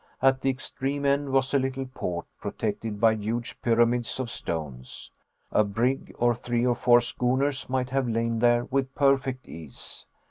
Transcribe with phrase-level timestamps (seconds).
[0.19, 5.11] At the extreme end was a little port protected by huge pyramids of stones.
[5.51, 10.07] A brig and three or four schooners might have lain there with perfect ease.